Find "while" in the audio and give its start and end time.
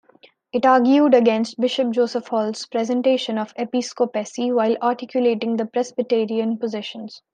4.51-4.75